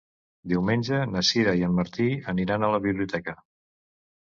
Diumenge 0.53 1.01
na 1.09 1.23
Sira 1.27 1.53
i 1.61 1.61
en 1.69 1.77
Martí 1.81 2.09
aniran 2.35 2.67
a 2.67 2.73
la 2.79 2.83
biblioteca. 2.89 3.39